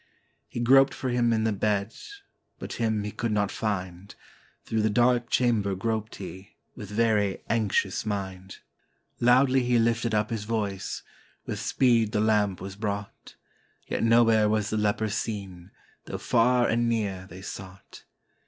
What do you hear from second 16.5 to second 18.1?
and near they sought.